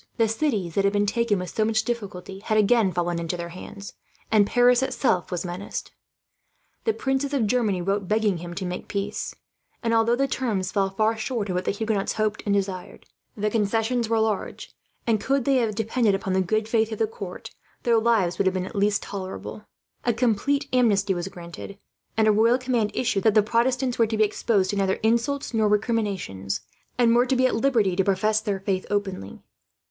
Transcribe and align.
The 0.17 0.27
cities 0.27 0.73
that 0.73 0.83
had 0.83 0.93
been 0.93 1.05
taken 1.05 1.37
with 1.37 1.51
so 1.55 1.63
much 1.63 1.83
difficulty 1.83 2.39
had 2.39 2.57
again 2.57 2.91
fallen 2.91 3.19
into 3.19 3.37
their 3.37 3.49
hands, 3.49 3.93
and 4.31 4.47
Paris 4.47 4.81
itself 4.81 5.29
was 5.29 5.45
menaced. 5.45 5.91
The 6.85 6.91
princes 6.93 7.35
of 7.35 7.45
Germany 7.45 7.83
wrote, 7.83 8.07
begging 8.07 8.37
him 8.37 8.55
to 8.55 8.65
make 8.65 8.87
peace; 8.87 9.35
and 9.83 9.93
although 9.93 10.15
the 10.15 10.27
terms 10.27 10.71
fell 10.71 10.89
far 10.89 11.15
short 11.17 11.49
of 11.49 11.55
what 11.55 11.65
the 11.65 11.69
Huguenots 11.71 12.13
hoped 12.13 12.41
and 12.47 12.55
desired, 12.55 13.05
the 13.37 13.51
concessions 13.51 14.09
were 14.09 14.19
large 14.19 14.73
and, 15.05 15.21
could 15.21 15.45
they 15.45 15.57
have 15.57 15.75
depended 15.75 16.15
upon 16.15 16.33
the 16.33 16.41
good 16.41 16.67
faith 16.67 16.91
of 16.91 16.97
the 16.97 17.05
court, 17.05 17.51
their 17.83 17.99
lives 17.99 18.39
would 18.39 18.47
have 18.47 18.57
at 18.57 18.75
least 18.75 19.03
been 19.03 19.07
tolerable. 19.09 19.67
A 20.03 20.13
complete 20.15 20.67
amnesty 20.73 21.13
was 21.13 21.27
granted, 21.27 21.77
and 22.17 22.27
a 22.27 22.31
royal 22.31 22.57
command 22.57 22.89
issued 22.95 23.21
that 23.25 23.35
the 23.35 23.43
Protestants 23.43 23.99
were 23.99 24.07
to 24.07 24.17
be 24.17 24.23
exposed 24.23 24.71
to 24.71 24.75
neither 24.75 24.95
insults 25.03 25.53
nor 25.53 25.67
recriminations, 25.67 26.61
and 26.97 27.15
were 27.15 27.27
to 27.27 27.35
be 27.35 27.45
at 27.45 27.53
liberty 27.53 27.95
to 27.95 28.03
profess 28.03 28.41
their 28.41 28.59
faith 28.61 28.87
openly. 28.89 29.43